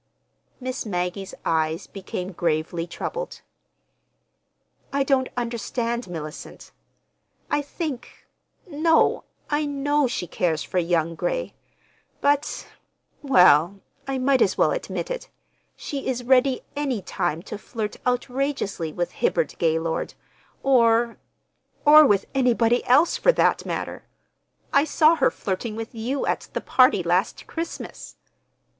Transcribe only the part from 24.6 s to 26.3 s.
I saw her flirting with you